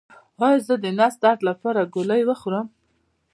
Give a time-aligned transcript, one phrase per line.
[0.45, 2.67] ایا زه د نس درد لپاره ګولۍ وخورم؟